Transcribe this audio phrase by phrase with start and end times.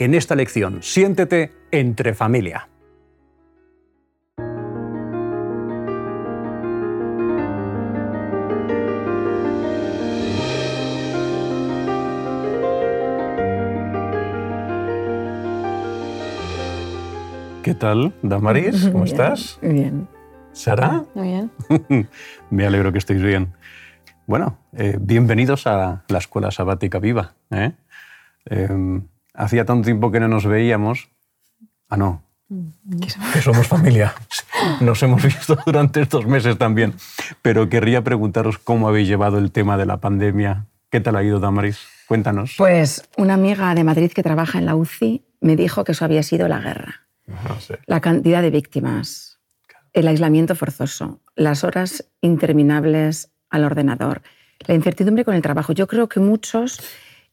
[0.00, 0.82] en esta lección.
[0.82, 2.68] Siéntete entre familia.
[17.62, 18.88] ¿Qué tal, Damaris?
[18.90, 19.58] ¿Cómo estás?
[19.60, 20.08] Bien.
[20.52, 21.04] ¿Sara?
[21.14, 21.50] Muy bien.
[22.50, 23.52] Me alegro que estéis bien.
[24.26, 27.34] Bueno, eh, bienvenidos a la Escuela Sabática Viva.
[27.50, 27.72] ¿eh?
[28.46, 29.02] Eh,
[29.34, 31.08] hacía tanto tiempo que no nos veíamos.
[31.88, 32.22] Ah, no.
[33.32, 34.14] Que somos familia.
[34.80, 36.94] Nos hemos visto durante estos meses también.
[37.42, 40.66] Pero querría preguntaros cómo habéis llevado el tema de la pandemia.
[40.90, 41.78] ¿Qué tal ha ido, Damaris?
[42.08, 42.54] Cuéntanos.
[42.58, 46.24] Pues una amiga de Madrid que trabaja en la UCI me dijo que eso había
[46.24, 47.06] sido la guerra.
[47.26, 47.78] No sé.
[47.86, 49.38] La cantidad de víctimas,
[49.92, 54.22] el aislamiento forzoso, las horas interminables al ordenador,
[54.66, 55.72] la incertidumbre con el trabajo.
[55.72, 56.80] Yo creo que muchos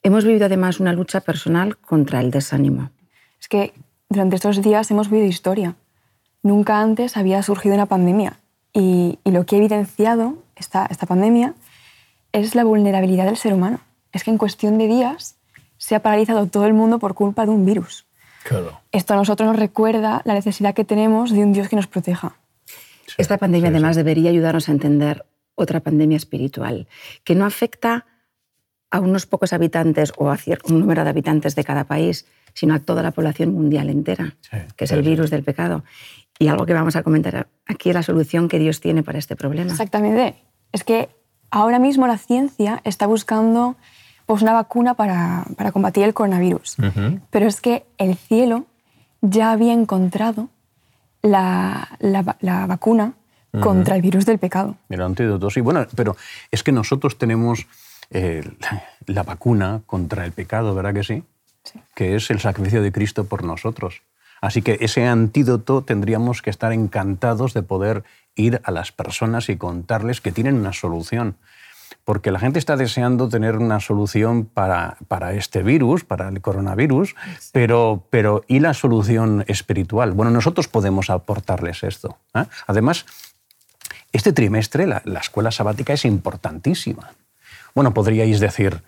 [0.03, 2.91] hemos vivido además una lucha personal contra el desánimo.
[3.39, 3.73] Es que
[4.09, 5.75] durante estos días hemos vivido historia.
[6.43, 8.39] Nunca antes había surgido una pandemia.
[8.73, 11.55] Y, y lo que ha evidenciado esta, esta pandemia
[12.31, 13.79] es la vulnerabilidad del ser humano.
[14.11, 15.37] Es que en cuestión de días
[15.77, 18.05] se ha paralizado todo el mundo por culpa de un virus.
[18.43, 18.79] Claro.
[18.91, 22.37] Esto a nosotros nos recuerda la necesidad que tenemos de un Dios que nos proteja.
[23.17, 23.99] Esta pandemia sí, además sí.
[23.99, 25.25] debería ayudarnos a entender
[25.55, 26.87] otra pandemia espiritual,
[27.23, 28.05] que no afecta
[28.91, 30.37] a unos pocos habitantes o a
[30.69, 34.57] un número de habitantes de cada país, sino a toda la población mundial entera, Sí,
[34.75, 35.09] que es sí, el sí.
[35.09, 35.83] virus del pecado.
[36.39, 39.35] Y algo que vamos a comentar aquí es la solución que Dios tiene para este
[39.35, 39.71] problema.
[39.71, 40.35] Exactamente.
[40.71, 41.09] Es que
[41.51, 43.75] ahora mismo la ciencia está buscando
[44.25, 46.77] pues, una vacuna para, para combatir el coronavirus.
[47.31, 48.65] Pero es que el cielo
[49.21, 50.49] ya había encontrado
[51.21, 53.13] la, la vacuna
[53.61, 54.75] contra el virus del pecado.
[54.89, 55.61] El antídoto, sí.
[55.61, 56.15] Bueno, pero
[56.51, 57.65] es que nosotros tenemos
[58.09, 61.23] eh, la, la vacuna contra el pecado, ¿verdad que sí?
[61.63, 61.79] Sí.
[61.95, 64.01] Que es el sacrificio de Cristo por nosotros.
[64.41, 68.03] Así que ese antídoto tendríamos que estar encantados de poder
[68.35, 71.35] ir a las personas y contarles que tienen una solución.
[72.03, 77.15] Porque la gente está deseando tener una solución para, para este virus, para el coronavirus,
[77.51, 80.13] pero, pero ¿y la solución espiritual?
[80.13, 82.17] Bueno, nosotros podemos aportarles esto.
[82.33, 82.45] ¿eh?
[82.67, 83.05] Además,
[84.13, 87.11] este trimestre la, la escuela sabática es importantísima.
[87.77, 88.81] Bueno, podríais decir,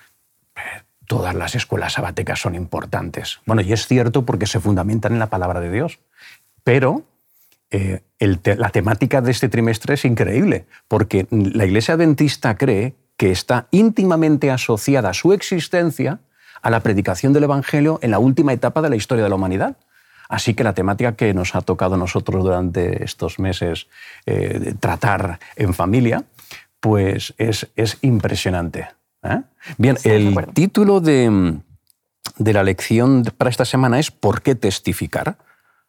[0.55, 0.61] "Eh,
[1.05, 3.39] todas las escuelas sabáticas son importantes.
[3.45, 6.00] Bueno, y es cierto porque se fundamentan en la palabra de Dios.
[6.63, 7.03] Pero
[7.69, 13.67] eh, la temática de este trimestre es increíble, porque la Iglesia Adventista cree que está
[13.69, 16.17] íntimamente asociada su existencia
[16.63, 19.77] a la predicación del Evangelio en la última etapa de la historia de la humanidad.
[20.29, 23.85] Así que la temática que nos ha tocado a nosotros durante estos meses
[24.25, 26.23] eh, tratar en familia,
[26.79, 28.90] pues es, es impresionante.
[29.23, 29.41] ¿eh?
[29.78, 31.59] Bien, Sí, el título de,
[32.38, 35.38] de la lección para esta semana es ¿Por qué testificar?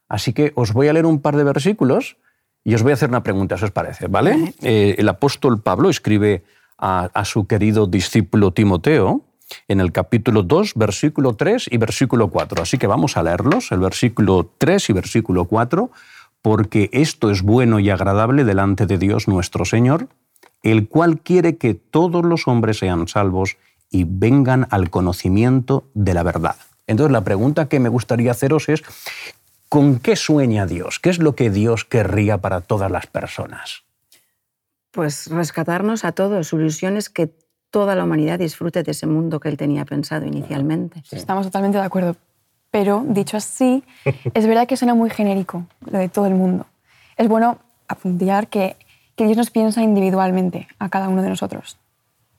[0.08, 2.16] Así que os voy a leer un par de versículos
[2.64, 4.32] y os voy a hacer una pregunta, si os parece, ¿vale?
[4.32, 4.54] Vale.
[4.62, 6.42] Eh, el apóstol Pablo escribe
[6.76, 9.24] a, a su querido discípulo Timoteo
[9.68, 12.62] en el capítulo 2, versículo 3 y versículo 4.
[12.62, 15.90] Así que vamos a leerlos, el versículo 3 y versículo 4,
[16.42, 20.08] porque esto es bueno y agradable delante de Dios nuestro Señor,
[20.62, 23.56] el cual quiere que todos los hombres sean salvos
[23.90, 26.56] y vengan al conocimiento de la verdad.
[26.86, 28.82] Entonces la pregunta que me gustaría haceros es,
[29.68, 30.98] ¿con qué sueña Dios?
[30.98, 33.84] ¿Qué es lo que Dios querría para todas las personas?
[34.90, 36.48] Pues rescatarnos a todos.
[36.48, 37.32] Su ilusión es que
[37.70, 41.02] toda la humanidad disfrute de ese mundo que él tenía pensado inicialmente.
[41.10, 42.16] Estamos totalmente de acuerdo.
[42.72, 46.66] Pero, dicho así, es verdad que suena muy genérico lo de todo el mundo.
[47.16, 47.58] Es bueno
[47.88, 48.76] apuntar que,
[49.20, 51.76] que Dios nos piensa individualmente a cada uno de nosotros.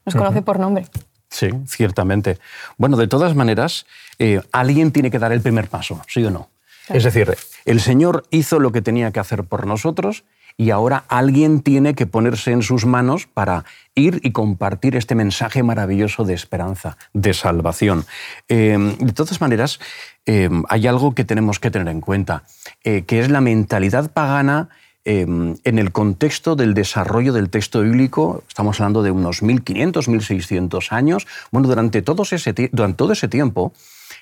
[0.04, 0.84] Nos conoce por nombre.
[1.30, 2.40] Sí, ciertamente.
[2.76, 3.86] Bueno, de todas maneras,
[4.18, 6.50] eh, alguien tiene que dar el primer paso, ¿sí o no?
[6.86, 6.98] Claro.
[6.98, 7.36] Es decir,
[7.66, 10.24] el Señor hizo lo que tenía que hacer por nosotros
[10.56, 13.64] y ahora alguien tiene que ponerse en sus manos para
[13.94, 18.06] ir y compartir este mensaje maravilloso de esperanza, de salvación.
[18.48, 19.78] Eh, de todas maneras,
[20.26, 22.42] eh, hay algo que tenemos que tener en cuenta,
[22.82, 24.68] eh, que es la mentalidad pagana
[25.04, 30.92] eh, en el contexto del desarrollo del texto bíblico, estamos hablando de unos 1500, 1600
[30.92, 33.72] años, bueno, durante, ese, durante todo ese tiempo,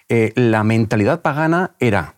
[0.08, 2.14] eh, la mentalidad pagana era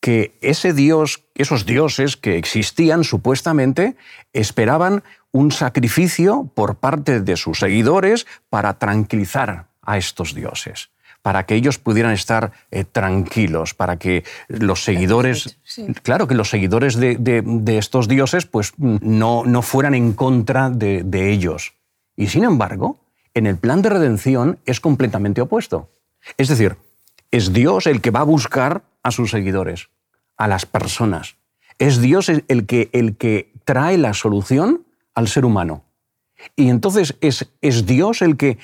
[0.00, 3.96] que ese dios, esos dioses que existían supuestamente
[4.32, 10.90] esperaban un sacrificio por parte de sus seguidores para tranquilizar a estos dioses
[11.22, 15.58] para que ellos pudieran estar eh, tranquilos, para que los seguidores,
[16.02, 17.42] claro, que los seguidores de,
[17.78, 21.74] estos dioses pues, no, no fueran en contra de, de ellos.
[22.16, 22.98] Y sin embargo,
[23.34, 25.90] en el plan de redención es completamente opuesto.
[26.36, 26.76] Es decir,
[27.30, 29.88] es Dios el que va a buscar a sus seguidores,
[30.36, 31.36] a las personas.
[31.78, 34.84] Es Dios el que, el que trae la solución
[35.14, 35.84] al ser humano.
[36.56, 38.58] Y entonces es, es Dios el que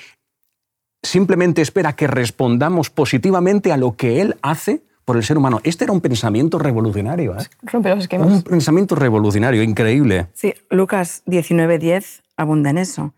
[1.01, 5.61] simplemente espera que respondamos positivamente a lo que Él hace por el ser humano.
[5.63, 7.37] Este era un pensamiento revolucionario.
[7.37, 7.45] ¿eh?
[7.63, 8.27] Rompe los esquemas.
[8.27, 10.27] Un pensamiento revolucionario, increíble.
[10.33, 13.13] Sí, Lucas 19:10 abunda en eso.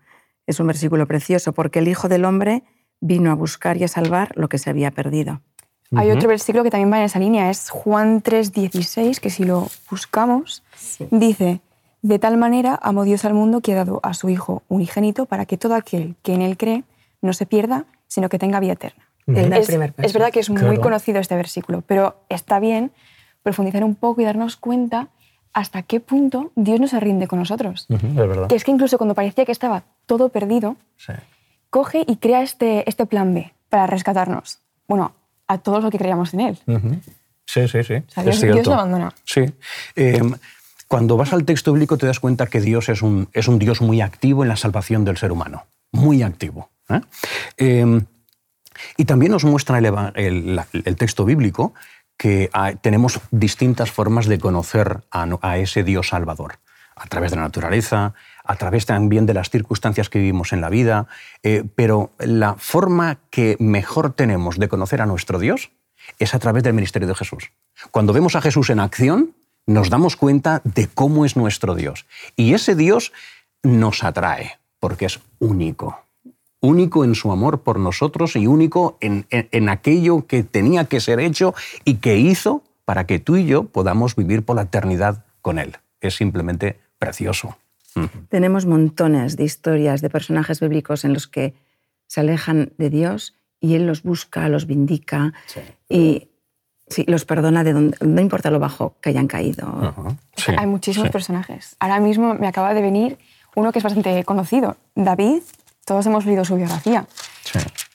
[0.46, 2.62] Es un versículo precioso, porque el Hijo del Hombre
[3.00, 5.40] vino a buscar y a salvar lo que se había perdido.
[5.96, 9.66] Hay otro versículo que también va en esa línea, es Juan 3:16, que si lo
[9.90, 10.62] buscamos,
[11.10, 11.60] dice,
[12.02, 15.46] de tal manera amó Dios al mundo que ha dado a su Hijo unigénito para
[15.46, 16.84] que todo aquel que en él cree
[17.22, 19.04] no se pierda, sino que tenga vida eterna.
[19.26, 22.90] Es, es, verdad que es muy conocido este versículo, pero está bien
[23.42, 25.08] profundizar un poco y darnos cuenta
[25.52, 27.86] hasta qué punto Dios no se rinde con nosotros.
[27.88, 28.48] es verdad.
[28.48, 30.76] Que es que incluso cuando parecía que estaba todo perdido,
[31.70, 34.58] coge y crea este, este plan B para rescatarnos.
[34.88, 35.14] Bueno,
[35.46, 36.58] a todos los que creíamos en Él.
[37.46, 37.94] Sí, sí, sí.
[38.22, 39.12] Dios, Dios, lo abandona.
[39.24, 39.44] Sí.
[39.96, 40.34] Em,
[40.86, 43.80] cuando vas al texto bíblico te das cuenta que Dios es un, es un Dios
[43.80, 45.66] muy activo en la salvación del ser humano.
[45.92, 46.70] Muy activo.
[46.90, 47.00] ¿Eh?
[47.56, 48.04] Em,
[48.96, 50.60] y también nos muestra el,
[50.96, 51.74] texto bíblico
[52.16, 52.50] que
[52.80, 56.58] tenemos distintas formas de conocer a, a ese Dios salvador
[57.00, 58.12] a través de la naturaleza,
[58.44, 61.06] a través también de las circunstancias que vivimos en la vida,
[61.42, 65.70] eh, pero la forma que mejor tenemos de conocer a nuestro Dios
[66.18, 67.52] es a través del ministerio de Jesús.
[67.90, 69.34] Cuando vemos a Jesús en acción,
[69.66, 72.06] nos damos cuenta de cómo es nuestro Dios.
[72.36, 73.12] Y ese Dios
[73.62, 76.04] nos atrae, porque es único.
[76.60, 81.20] Único en su amor por nosotros y único en, en aquello que tenía que ser
[81.20, 81.54] hecho
[81.84, 85.76] y que hizo para que tú y yo podamos vivir por la eternidad con Él.
[86.00, 87.56] Es simplemente precioso.
[88.28, 91.54] Tenemos montones de historias de personajes bíblicos en los que
[92.06, 95.32] se alejan de Dios y Él los busca, los vindica
[95.88, 96.28] y
[97.06, 99.94] los perdona de donde, no importa lo bajo que hayan caído.
[100.56, 101.76] Hay muchísimos personajes.
[101.78, 103.18] Ahora mismo me acaba de venir
[103.54, 105.42] uno que es bastante conocido, David.
[105.84, 107.06] Todos hemos leído su biografía.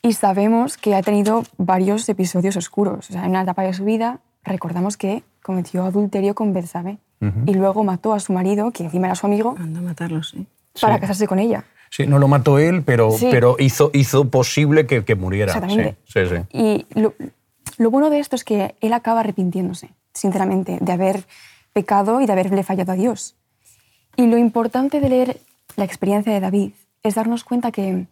[0.01, 3.09] Y sabemos que ha tenido varios episodios oscuros.
[3.09, 6.99] en una etapa de su vida recordamos que cometió adulterio con Betsabé
[7.47, 10.45] y luego mató a su marido, que encima era su amigo, a matarlo, sí.
[10.79, 11.63] para casarse con ella.
[11.89, 15.53] Sí, no lo mató él, pero, pero hizo, hizo posible que, que muriera.
[15.53, 15.97] Exactamente.
[16.05, 17.15] Sí, sí, Y lo,
[17.77, 21.25] lo, bueno de esto es que él acaba arrepintiéndose, sinceramente, de haber
[21.73, 23.35] pecado y de haberle fallado a Dios.
[24.17, 25.37] Y lo importante de leer
[25.77, 26.73] la experiencia de David
[27.07, 28.07] es darnos cuenta que,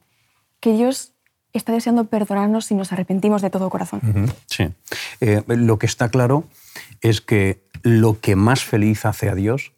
[0.59, 1.13] que Dios
[1.51, 4.01] está deseando perdonarnos si nos arrepentimos de todo corazón.
[4.47, 4.69] Sí.
[5.21, 6.45] Eh, lo que está claro
[7.01, 9.73] es que lo que más feliz hace a Dios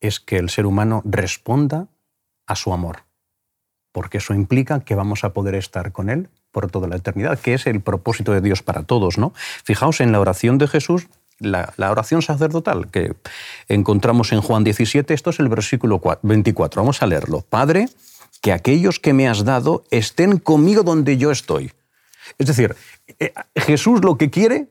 [0.00, 1.88] es que el ser humano responda
[2.46, 3.04] a su amor,
[3.92, 7.54] porque eso implica que vamos a poder estar con Él por toda la eternidad, que
[7.54, 9.18] es el propósito de Dios para todos.
[9.18, 9.32] ¿no?
[9.36, 13.14] Fijaos en la oración de Jesús, la, oración sacerdotal que
[13.68, 17.42] encontramos en Juan 17, esto es el versículo 24, vamos a leerlo.
[17.42, 17.88] Padre,
[18.46, 21.72] que aquellos que me has dado estén conmigo donde yo estoy.
[22.38, 22.76] Es decir,
[23.18, 24.68] eh, Jesús lo que quiere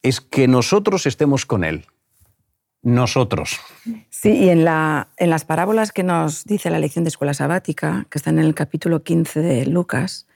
[0.00, 1.84] es que nosotros estemos con Él.
[2.80, 3.60] Nosotros.
[4.08, 8.06] Sí, y en, la, en las parábolas que nos dice la lección de escuela sabática,
[8.08, 10.26] que están en el capítulo 15 de Lucas,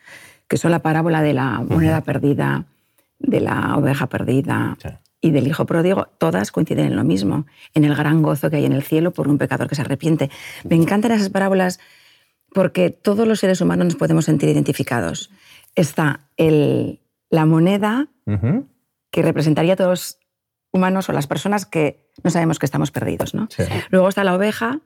[0.47, 2.67] que son la parábola de la moneda perdida,
[3.19, 4.77] de la oveja perdida
[5.23, 8.67] y del hijo pródigo, todas coinciden en lo mismo, en el gran gozo que hay
[8.67, 10.31] en el cielo por un pecador que se arrepiente.
[10.69, 11.81] Me encantan esas parábolas
[12.57, 15.31] porque todos los seres humanos nos podemos sentir identificados.
[15.75, 18.09] Está el, la moneda
[19.11, 20.19] que representaría a todos los
[20.73, 23.35] humanos o las personas que no sabemos que estamos perdidos.
[23.35, 23.47] ¿no?
[23.91, 24.81] Luego está la oveja,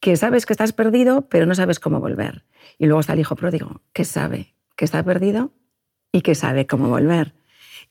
[0.00, 2.46] que sabes que estás perdido, pero no sabes cómo volver.
[2.78, 5.52] Y luego está el hijo pródigo, que sabe que está perdido
[6.12, 7.34] y que sabe cómo volver.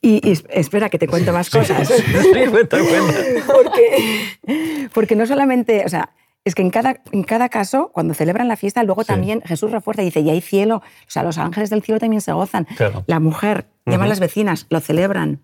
[0.01, 1.87] Y, espera, que te cuento más cosas.
[1.87, 2.79] Sí, cuenta,
[3.45, 6.09] porque, porque no solamente, o sea,
[6.43, 10.01] es que en cada, en cada caso, cuando celebran la fiesta, luego también Jesús refuerza
[10.01, 12.67] y dice, y hay cielo, o sea, los ángeles del cielo también se gozan.
[13.05, 15.41] La mujer, llaman las vecinas, lo celebran.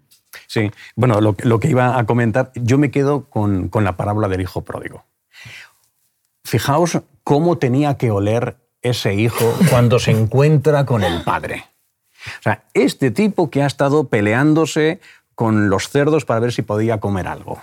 [0.48, 4.42] Sí, bueno, lo, que iba a comentar, yo me quedo con, con la parábola del
[4.42, 5.06] hijo pródigo.
[6.44, 11.66] Fijaos cómo tenía que oler ese hijo cuando se encuentra con el padre.
[12.40, 15.00] O sea, este tipo que ha estado peleándose
[15.36, 17.62] con los cerdos para ver si podía comer algo.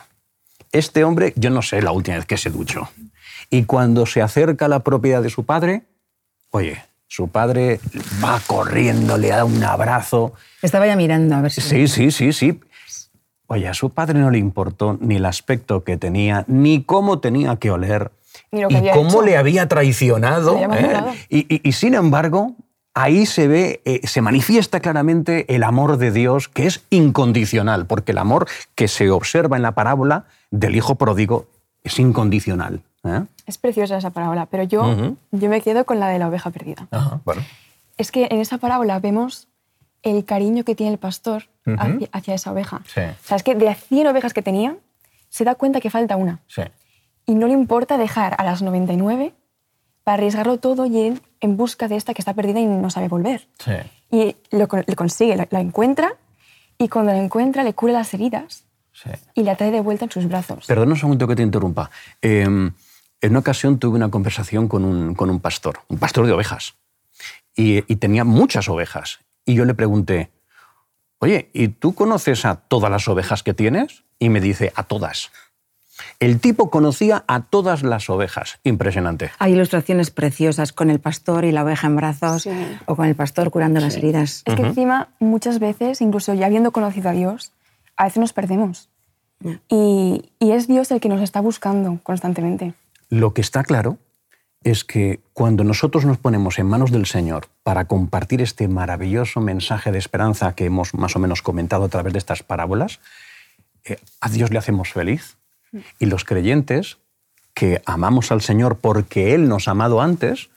[0.73, 2.89] Este hombre, yo no sé la última vez que se duchó.
[3.51, 5.83] Y cuando se acerca a la propiedad de su padre,
[6.51, 7.81] oye, su padre
[8.23, 10.33] va corriendo, le da un abrazo.
[10.63, 11.61] Estaba ya mirando a ver si...
[11.61, 12.61] Sí, sí, sí, sí.
[13.47, 17.57] Oye, a su padre no le importó ni el aspecto que tenía, ni cómo tenía
[17.57, 18.11] que oler,
[18.51, 19.23] Ni lo que y había cómo hecho.
[19.23, 20.57] le había traicionado.
[20.65, 21.27] Había ¿eh?
[21.29, 22.55] Y, y- y sin embargo,
[22.95, 28.13] ahí se ve, eh, se manifiesta claramente el amor de Dios, que es incondicional, porque
[28.13, 31.47] el amor que se observa en la parábola del hijo pródigo
[31.85, 32.81] es incondicional.
[33.05, 33.23] ¿Eh?
[33.47, 36.89] Es preciosa esa parábola, pero yo, yo me quedo con la de la oveja perdida.
[37.25, 37.43] bueno.
[37.97, 39.49] Es que en esa parábola vemos
[40.03, 42.83] el cariño que tiene el pastor hacia, hacia esa oveja.
[42.87, 43.01] Sí.
[43.01, 44.77] O sea, es que de 100 ovejas que tenía,
[45.29, 46.41] se da cuenta que falta una.
[46.47, 46.63] Sí.
[47.27, 49.33] Y no le importa dejar a las 99
[50.03, 53.09] para arriesgarlo todo y ir en busca de esta que está perdida y no sabe
[53.09, 53.49] volver.
[53.59, 53.73] Sí.
[54.11, 56.15] Y lo, consigue, la, la encuentra
[56.79, 59.11] y cuando la encuentra le cura las heridas sí.
[59.35, 60.67] y la trae de vuelta en sus brazos.
[60.67, 61.91] Perdona un segundo que te interrumpa.
[62.21, 62.71] Eh,
[63.25, 66.75] en una ocasión tuve una conversación con un, con un pastor, un pastor de ovejas,
[67.57, 69.21] y, y tenía muchas ovejas.
[69.47, 70.31] Y yo le pregunté,
[71.19, 74.05] oye, ¿y tú conoces a todas las ovejas que tienes?
[74.19, 75.31] Y me dice, a todas.
[76.19, 78.59] El tipo conocía a todas las ovejas.
[78.65, 79.31] Impresionante.
[79.39, 82.51] Hay ilustraciones preciosas con el pastor y la oveja en brazos Sí.
[82.87, 84.43] o con el pastor curando las heridas.
[84.45, 87.53] Es que encima, muchas veces, incluso ya habiendo conocido a Dios,
[87.97, 88.89] a veces nos perdemos.
[89.41, 89.61] Ya.
[89.69, 92.75] Y, y es Dios el que nos está buscando constantemente.
[93.11, 93.99] Lo que está claro
[94.63, 99.93] es que cuando nosotros nos ponemos en manos del Señor para compartir este maravilloso mensaje
[99.93, 103.01] de esperanza que hemos más o menos comentado a través de estas parábolas,
[103.85, 105.37] eh, a Dios le hacemos feliz.
[105.99, 106.99] Y los creyentes
[107.53, 110.49] que amamos al Señor porque Él nos ha amado antes,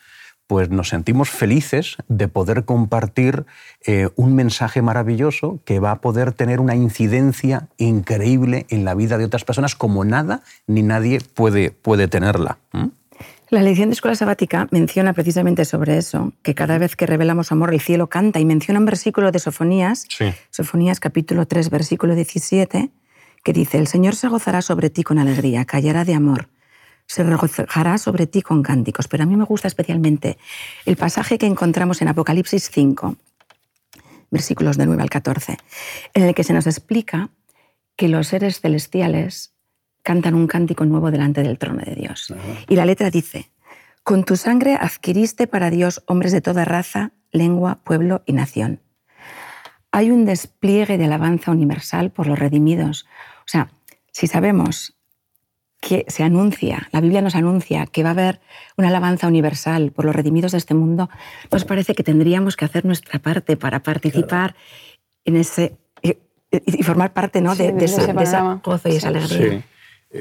[0.47, 3.45] pues nos sentimos felices de poder compartir
[3.85, 9.17] eh, un mensaje maravilloso que va a poder tener una incidencia increíble en la vida
[9.17, 12.57] de otras personas como nada ni nadie puede, puede tenerla.
[13.49, 17.73] La lección de escuela sabática menciona precisamente sobre eso, que cada vez que revelamos amor
[17.73, 20.33] el cielo canta y menciona un versículo de Sofonías, Sí.
[20.49, 22.89] Sofonías capítulo 3, versículo 17,
[23.43, 26.49] que dice, el Señor se gozará sobre ti con alegría, callará de amor,
[27.07, 29.07] se regocijará sobre ti con cánticos.
[29.07, 30.37] Pero a mí me gusta especialmente
[30.85, 33.15] el pasaje que encontramos en Apocalipsis 5,
[34.29, 35.57] versículos del 9 al 14,
[36.13, 37.29] en el que se nos explica
[37.95, 39.53] que los seres celestiales
[40.03, 42.33] cantan un cántico nuevo delante del trono de Dios.
[42.67, 43.51] Y la letra dice,
[44.03, 48.81] con tu sangre adquiriste para Dios hombres de toda raza, lengua, pueblo y nación.
[49.91, 53.05] Hay un despliegue de alabanza universal por los redimidos.
[53.39, 53.71] O sea,
[54.11, 54.96] si sabemos
[55.79, 58.41] que se anuncia, la Biblia nos anuncia que va a haber
[58.77, 61.09] una alabanza universal por los redimidos de este mundo,
[61.51, 64.55] nos parece que tendríamos que hacer nuestra parte para participar
[65.25, 66.17] en ese y,
[66.51, 67.53] y formar parte ¿no?
[67.55, 69.17] Sí, de, de de ese, ese de gozo y esa Sí.
[69.17, 69.63] alegría.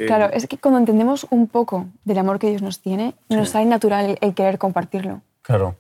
[0.08, 3.66] Claro, es que cuando entendemos un poco del amor que Dios nos tiene, nos sale
[3.66, 5.22] natural el, el querer compartirlo.
[5.42, 5.76] Claro.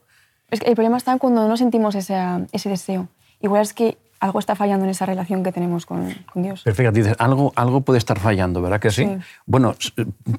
[0.50, 2.16] Es que el problema está cuando no sentimos ese,
[2.52, 3.08] ese deseo.
[3.40, 6.62] Igual es que algo está fallando en esa relación que tenemos con, con Dios.
[6.92, 9.04] Dices, algo, algo puede estar fallando, ¿verdad que sí?
[9.04, 9.18] Sí.
[9.46, 9.92] Bueno, s-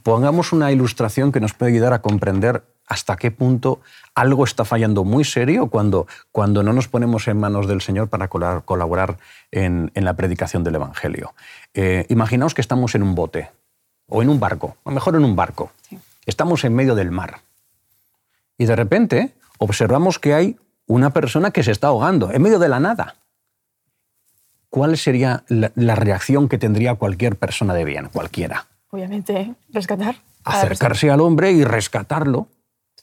[0.04, 3.82] pongamos una ilustración que nos puede ayudar a comprender hasta qué punto
[4.16, 8.30] algo está fallando muy serio cuando, cuando no nos ponemos en manos del Señor para
[8.30, 9.18] colaborar
[9.52, 11.34] en, en la predicación del Evangelio.
[11.74, 13.52] Eh, imaginaos que estamos en un bote
[14.08, 15.72] o en un barco, o mejor en un barco.
[15.90, 16.00] Sí.
[16.26, 17.42] Estamos en medio del mar
[18.58, 20.58] y de repente observamos que hay
[20.88, 23.16] una persona que se está ahogando en medio de la nada.
[24.78, 28.68] ¿Cuál sería la, la reacción que tendría cualquier persona de bien, cualquiera?
[28.92, 30.18] Obviamente, rescatar.
[30.44, 30.62] a.
[30.62, 32.48] Acercarse al hombre y rescatarlo.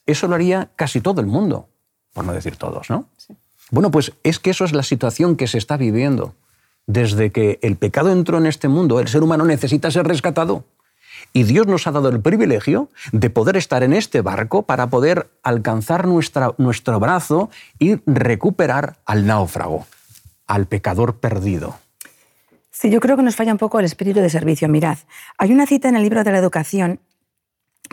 [0.07, 1.69] Eso lo haría casi todo el mundo,
[2.13, 3.09] por no decir todos, ¿no?
[3.17, 3.35] Sí.
[3.73, 6.37] Bueno, pues es que eso es la situación que se está viviendo.
[6.87, 10.65] Desde que el pecado entró en este mundo, el ser humano necesita ser rescatado.
[11.33, 15.29] Y Dios nos ha dado el privilegio de poder estar en este barco para poder
[15.43, 17.51] alcanzar nuestra, nuestro brazo
[17.81, 19.87] y recuperar al náufrago,
[20.47, 21.79] al pecador perdido.
[22.71, 24.69] Sí, yo creo que nos falla un poco el espíritu de servicio.
[24.69, 24.99] Mirad,
[25.39, 27.01] hay una cita en el libro de la educación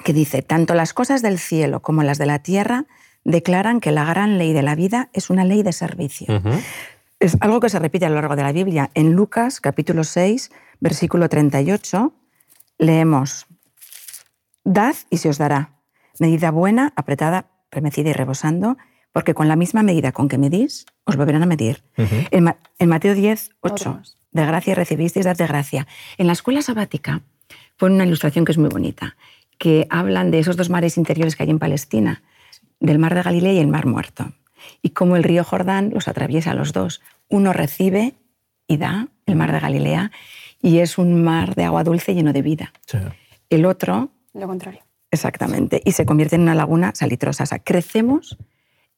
[0.03, 2.86] que dice, tanto las cosas del cielo como las de la tierra
[3.24, 6.41] declaran que la gran ley de la vida es una ley de servicio.
[7.20, 8.89] Es algo que se repite a lo largo de la Biblia.
[8.96, 12.13] En Lucas capítulo 6, versículo 38,
[12.79, 13.46] leemos,
[14.63, 15.75] Dad y se os dará,
[16.20, 18.77] medida buena, apretada, premecida y rebosando,
[19.12, 21.84] porque con la misma medida con que medís, os volverán a medir.
[21.98, 24.18] en, Ma- en Mateo 10, 8, Otros.
[24.32, 25.88] de gracia recibisteis, dad de gracia.
[26.18, 27.22] En la escuela sabática
[27.77, 29.15] pone una ilustración que es muy bonita,
[29.58, 32.24] que hablan de esos dos mares interiores que hay en Palestina,
[32.80, 34.34] del mar de Galilea y el mar muerto.
[34.84, 37.01] y cómo el río Jordán los atraviesa a los dos.
[37.30, 38.13] Uno recibe
[38.68, 40.12] y da, el mar de Galilea,
[40.62, 42.72] y es un mar de agua dulce lleno de vida.
[43.50, 44.12] El otro...
[44.34, 44.82] Lo contrario.
[45.10, 47.44] Exactamente, y se convierte en una laguna salitrosa.
[47.44, 48.38] O sea, crecemos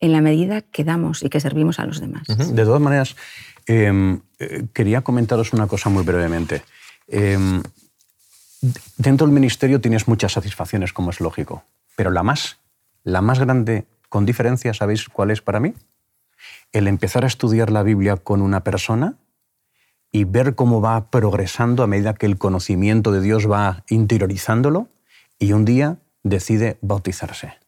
[0.03, 2.27] en la medida que damos y que servimos a los demás.
[2.27, 3.15] De todas maneras,
[3.67, 6.62] em, eh, quería comentaros una cosa muy brevemente.
[7.07, 7.63] Em,
[8.98, 11.63] dentro del ministerio tienes muchas satisfacciones, como es lógico,
[11.95, 12.57] pero la más,
[13.05, 15.74] la más grande, con diferencia, ¿sabéis cuál es para mí?
[16.74, 19.15] El empezar a estudiar la Biblia con una persona
[20.12, 24.89] y ver cómo va progresando a medida que el conocimiento de Dios va interiorizándolo
[25.39, 27.62] y un día decide bautizarse.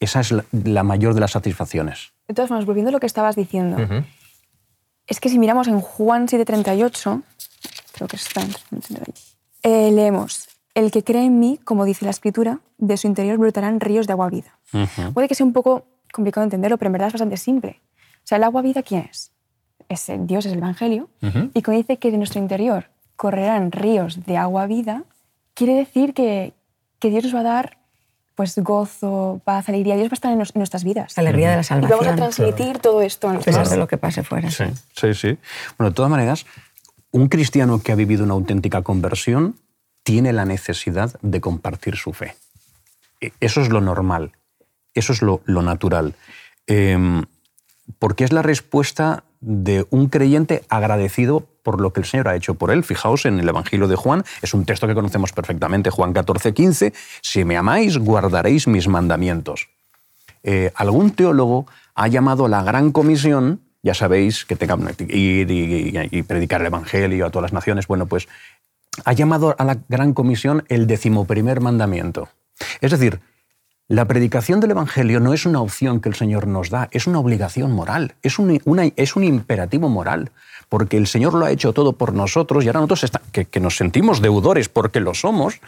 [0.00, 2.12] Esa es la, mayor de las satisfacciones.
[2.28, 3.76] De todas formas, volviendo a lo que estabas diciendo,
[5.06, 7.22] es que si miramos en Juan 7:38,
[7.92, 8.54] creo que está en
[9.62, 13.80] eh, leemos, el que cree en mí, como dice la escritura, de su interior brotarán
[13.80, 14.58] ríos de agua vida.
[15.12, 17.80] Puede que sea un poco complicado entenderlo, pero en verdad es bastante simple.
[18.18, 19.32] O sea, el agua vida, ¿quién es?
[19.88, 21.08] es Dios es el Evangelio.
[21.54, 25.04] Y cuando dice que de nuestro interior correrán ríos de agua vida,
[25.54, 26.54] quiere decir que,
[26.98, 27.78] que Dios nos va a dar
[28.38, 29.96] pues gozo, paz, alegría.
[29.96, 31.18] Dios va a estar en, nuestras vidas.
[31.18, 31.98] Alegría de la salvación.
[31.98, 34.48] Y vamos a transmitir todo esto a los de lo que pase fuera.
[34.48, 34.62] Sí,
[34.94, 35.38] sí, sí.
[35.76, 36.46] Bueno, de todas maneras,
[37.10, 39.56] un cristiano que ha vivido una auténtica conversión
[40.04, 42.36] tiene la necesidad de compartir su fe.
[43.20, 44.30] E, eso es lo normal,
[44.94, 46.14] eso es lo, natural.
[46.68, 47.24] Em,
[47.98, 52.54] porque es la respuesta de un creyente agradecido por lo que el Señor ha hecho
[52.54, 52.82] por él.
[52.82, 56.94] Fijaos en el Evangelio de Juan, es un texto que conocemos perfectamente, Juan 14, 15,
[57.20, 59.68] si me amáis, guardaréis mis mandamientos.
[60.42, 64.78] Eh, algún teólogo ha llamado la gran comisión, ya sabéis, que tenga
[65.08, 68.28] ir y, predicar el Evangelio a todas las naciones, bueno, pues
[69.04, 72.30] ha llamado a la gran comisión el decimoprimer mandamiento.
[72.80, 73.20] Es decir,
[73.88, 77.18] la predicación del Evangelio no es una opción que el Señor nos da, es una
[77.18, 78.58] obligación moral, es un,
[78.96, 80.30] es un imperativo moral,
[80.68, 84.20] porque el Señor lo ha hecho todo por nosotros y ahora nosotros que, nos sentimos
[84.20, 85.60] deudores porque lo somos,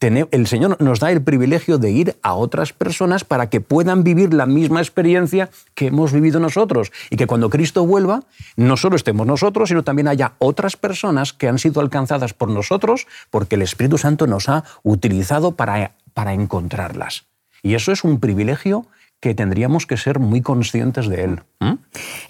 [0.00, 4.34] el Señor nos da el privilegio de ir a otras personas para que puedan vivir
[4.34, 8.22] la misma experiencia que hemos vivido nosotros y que cuando Cristo vuelva,
[8.56, 13.06] no solo estemos nosotros, sino también haya otras personas que han sido alcanzadas por nosotros
[13.30, 17.24] porque el Espíritu Santo nos ha utilizado para, para encontrarlas.
[17.62, 18.86] Y eso es un privilegio
[19.20, 21.42] que tendríamos que ser muy conscientes de él.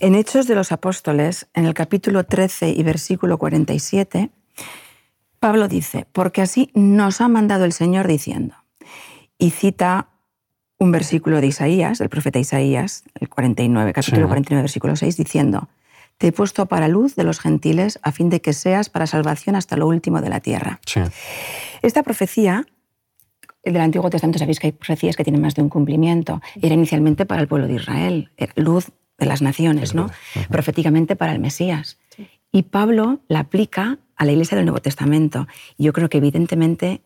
[0.01, 4.31] En Hechos de los Apóstoles, en el capítulo 13 y versículo 47,
[5.40, 8.55] Pablo dice, porque así nos ha mandado el Señor diciendo,
[9.38, 10.09] y cita
[10.79, 15.68] un versículo de Isaías, del profeta Isaías, el 49, capítulo 49, versículo 6, diciendo,
[16.18, 19.57] te he puesto para luz de los gentiles a fin de que seas para salvación
[19.57, 20.81] hasta lo último de la tierra.
[21.83, 22.66] Esta profecía
[23.72, 26.40] del Antiguo Testamento sabéis que hay profecías que tienen más de un cumplimiento.
[26.61, 30.11] Era inicialmente para el pueblo de Israel, luz de las naciones, ¿no?
[30.50, 31.98] Proféticamente para el Mesías.
[32.52, 35.46] Y Pablo la aplica a la iglesia del Nuevo Testamento.
[35.76, 37.02] Y yo creo que evidentemente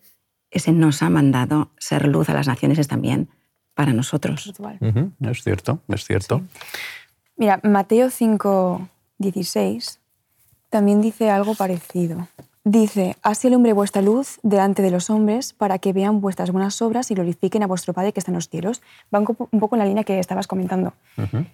[0.50, 3.28] ese nos ha mandado ser luz a las naciones es también
[3.74, 4.52] para nosotros.
[5.20, 6.42] Es cierto, es cierto.
[7.36, 10.00] Mira, Mateo 5, 16
[10.68, 12.28] también dice algo parecido.
[12.64, 17.10] Dice, así alumbre vuestra luz delante de los hombres para que vean vuestras buenas obras
[17.10, 18.82] y glorifiquen a vuestro Padre que está en los cielos.
[19.14, 20.92] Va un poco en la línea que estabas comentando.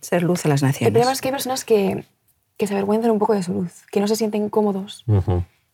[0.00, 0.88] Ser luz a las naciones.
[0.88, 2.04] El problema es que hay personas que,
[2.56, 5.04] que, se avergüenzan un poco de su luz, que no se sienten cómodos,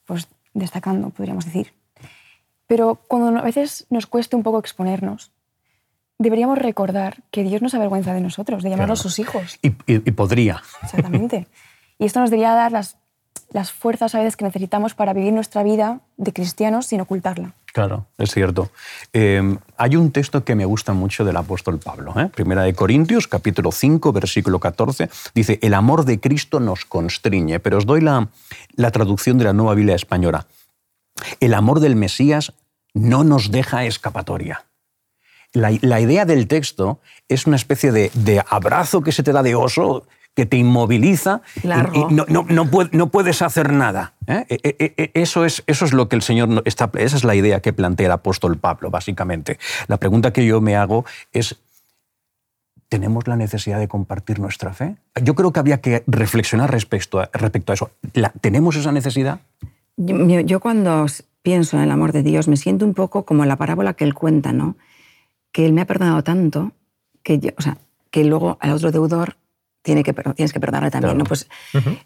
[0.05, 1.73] pues destacando, podríamos decir.
[2.67, 5.33] Pero cuando a veces nos cueste un poco exponernos,
[6.19, 9.59] deberíamos recordar que Dios no se avergüenza de nosotros, de llamarnos sus hijos.
[9.63, 10.63] Y, y podría.
[10.83, 11.49] Exactamente.
[11.99, 12.99] Y esto nos debería dar las
[13.53, 17.55] las fuerzas a veces que necesitamos para vivir nuestra vida de cristianos sin ocultarla.
[17.73, 18.71] Claro, es cierto.
[19.13, 22.13] Em, hay un texto que me gusta mucho del apóstol Pablo.
[22.19, 22.29] ¿eh?
[22.35, 25.09] Primera de Corintios, capítulo 5, versículo 14.
[25.35, 27.61] Dice, el amor de Cristo nos constriñe.
[27.61, 28.29] Pero os doy la,
[28.75, 30.47] la traducción de la nueva Biblia española.
[31.41, 32.53] El amor del Mesías
[32.93, 34.67] no nos deja escapatoria.
[35.55, 39.43] La, la idea del texto es una especie de, de abrazo que se te da
[39.43, 41.69] de oso que te inmoviliza y,
[42.15, 44.15] no, no, no, puedes hacer nada.
[44.27, 44.47] ¿eh?
[44.49, 46.91] E, e, e, eso, es, eso es lo que el Señor está.
[46.95, 49.59] Esa es la idea que plantea el apóstol Pablo, básicamente.
[49.89, 51.57] La pregunta que yo me hago es.
[52.89, 54.97] ¿Tenemos la necesidad de compartir nuestra fe?
[55.23, 57.91] Yo creo que había que reflexionar respecto a, respecto a eso.
[58.43, 59.41] ¿Tenemos esa necesidad?
[59.97, 61.07] Yo, cuando
[61.43, 64.13] pienso en el amor de Dios me siento un poco como la parábola que él
[64.13, 64.77] cuenta, ¿no?
[65.53, 66.73] Que él me ha perdonado tanto
[67.23, 67.79] que, o sea,
[68.11, 69.37] que luego al otro deudor
[69.83, 71.19] tiene que, tienes que perdonarle también.
[71.19, 71.25] ¿no?
[71.25, 71.49] Pues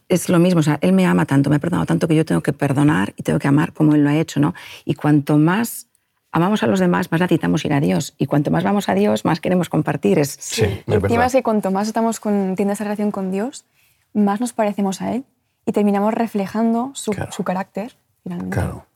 [0.09, 2.25] es lo mismo, o sea, él me ama tanto, me ha perdonado tanto que yo
[2.25, 4.41] tengo que perdonar y tengo que amar como él lo ha hecho.
[4.41, 4.55] ¿no?
[4.85, 5.89] Y cuanto más
[6.33, 8.15] amamos a los demás, más necesitamos ir a Dios.
[8.19, 10.19] Y cuanto más vamos a Dios, más queremos compartir.
[10.19, 13.31] Es, Sí, es Y encima es que cuanto más estamos con, teniendo esa relación con
[13.31, 13.65] Dios,
[14.13, 15.25] más nos parecemos a Él
[15.65, 17.33] y terminamos reflejando su, Claro.
[17.33, 18.55] su carácter, finalmente.
[18.55, 18.87] Claro.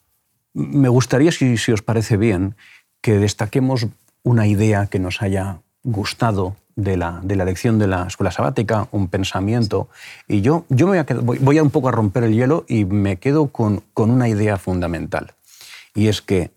[0.53, 2.57] Me gustaría, si, si os parece bien,
[3.01, 3.87] que destaquemos
[4.23, 8.89] una idea que nos haya gustado de la, de la lección de la escuela sabática,
[8.93, 9.89] un pensamiento.
[10.29, 12.35] Y yo, yo me voy, a quedar- voy- voy a un poco a romper el
[12.35, 15.35] hielo y me quedo con, con una idea fundamental.
[15.95, 16.51] Y es que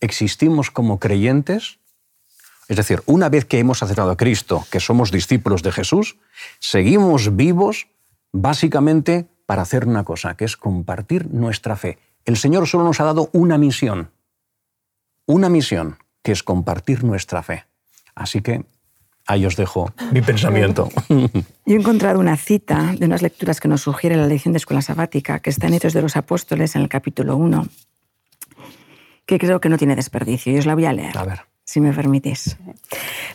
[0.00, 1.78] existimos como creyentes,
[2.68, 6.16] es decir, una vez que hemos aceptado a Cristo, que somos discípulos de Jesús,
[6.58, 7.88] seguimos vivos
[8.32, 11.98] básicamente para hacer una cosa, que es compartir nuestra fe.
[12.24, 14.10] El Señor solo nos ha dado una misión,
[15.26, 17.66] una misión, que es compartir nuestra fe.
[18.14, 18.64] Así que
[19.32, 20.88] ahí os dejo mi pensamiento.
[21.08, 24.82] Yo he encontrado una cita de unas lecturas que nos sugiere la lección de escuela
[24.82, 27.66] sabática, que está en Hechos de los Apóstoles, en el capítulo 1,
[29.26, 30.52] que creo que no tiene desperdicio.
[30.52, 31.40] Y os la voy a leer, A ver.
[31.64, 32.56] si me permitís.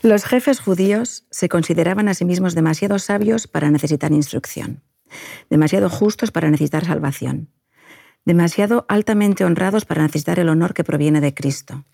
[0.01, 4.81] Los jefes judíos se consideraban a sí mismos demasiado sabios para necesitar instrucción,
[5.49, 7.49] demasiado justos para necesitar salvación,
[8.27, 11.85] demasiado altamente honrados para necesitar el honor que proviene de Cristo.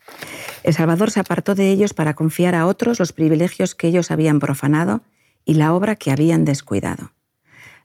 [0.64, 4.40] El Salvador se apartó de ellos para confiar a otros los privilegios que ellos habían
[4.40, 5.04] profanado
[5.46, 7.12] y la obra que habían descuidado.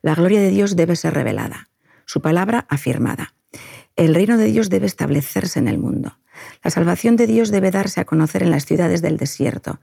[0.01, 1.69] La gloria de Dios debe ser revelada,
[2.07, 3.35] su palabra afirmada.
[3.97, 6.17] El reino de Dios debe establecerse en el mundo.
[6.65, 9.79] La salvación de Dios debe darse a conocer en las ciudades del desierto.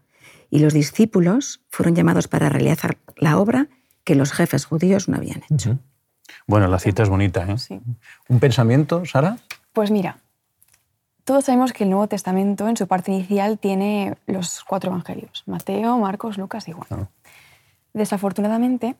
[0.49, 3.69] Y los discípulos fueron llamados para realizar la obra
[4.03, 5.77] que los jefes judíos no habían hecho.
[6.47, 7.45] Bueno, la cita es bonita.
[7.49, 7.57] ¿eh?
[7.57, 7.79] Sí.
[8.27, 9.37] ¿Un pensamiento, Sara?
[9.73, 10.17] Pues mira,
[11.23, 15.97] todos sabemos que el Nuevo Testamento en su parte inicial tiene los cuatro evangelios, Mateo,
[15.97, 16.87] Marcos, Lucas y Juan.
[16.87, 17.07] Claro.
[17.93, 18.95] Desafortunadamente,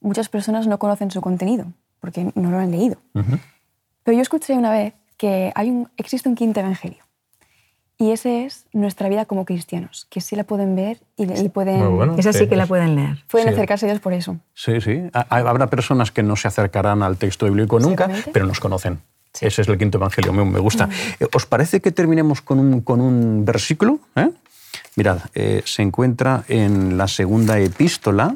[0.00, 1.66] muchas personas no conocen su contenido
[2.00, 2.96] porque no lo han leído.
[3.12, 7.04] Pero yo escuché una vez que hay un, existe un quinto evangelio.
[8.02, 11.80] Y ese es nuestra vida como cristianos, que sí la pueden ver y, y pueden,
[11.80, 12.14] Muy bueno.
[12.16, 13.22] Esa sí que la pueden leer.
[13.30, 13.52] pueden Sí.
[13.54, 14.38] acercarse a Dios por eso.
[14.54, 15.02] Sí, sí.
[15.12, 19.00] Ha- Habrá personas que no se acercarán al texto bíblico nunca, pero nos conocen.
[19.38, 20.88] Ese es el quinto evangelio, me, me gusta.
[21.20, 24.00] Eh, ¿Os parece que terminemos con un, con un versículo?
[24.16, 24.30] eh?
[24.96, 28.34] Mirad, eh, se encuentra en la segunda epístola,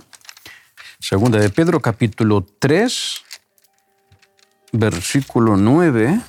[0.98, 3.22] segunda de Pedro, capítulo 3,
[4.72, 6.20] versículo 9,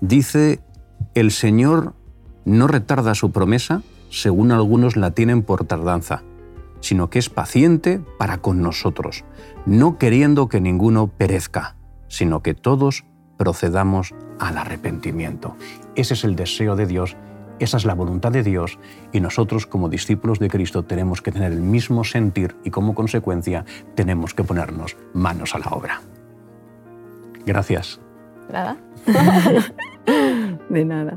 [0.00, 0.60] dice,
[1.14, 1.94] el Señor
[2.44, 6.22] no retarda su promesa, según algunos la tienen por tardanza,
[6.80, 9.24] sino que es paciente para con nosotros,
[9.64, 11.76] no queriendo que ninguno perezca,
[12.08, 13.04] sino que todos
[13.38, 15.56] procedamos al arrepentimiento.
[15.94, 17.16] Ese es el deseo de Dios,
[17.58, 18.78] esa es la voluntad de Dios
[19.12, 23.64] y nosotros como discípulos de Cristo tenemos que tener el mismo sentir y como consecuencia
[23.94, 26.02] tenemos que ponernos manos a la obra.
[27.46, 28.00] Gracias.
[28.48, 28.76] ¿Verdad?
[30.74, 31.16] De nada.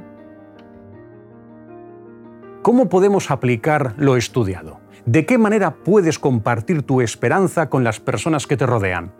[2.61, 4.81] ¿Cómo podemos aplicar lo estudiado?
[5.07, 9.13] ¿De qué manera puedes compartir tu esperanza con las personas que te rodean?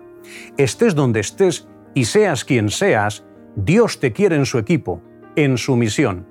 [0.56, 5.02] Estés donde estés y seas quien seas, Dios te quiere en su equipo,
[5.36, 6.28] en su misión.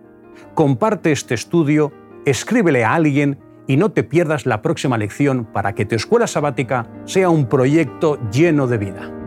[0.55, 1.92] Comparte este estudio,
[2.27, 6.87] escríbele a alguien y no te pierdas la próxima lección para que tu escuela sabática
[7.07, 9.26] sea un proyecto lleno de vida.